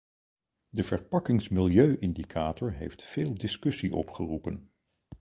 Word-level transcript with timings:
De 0.69 0.83
verpakkingsmilieu-indicator 0.83 2.73
heeft 2.73 3.03
veel 3.03 3.33
discussie 3.33 3.95
opgeroepen. 3.95 4.69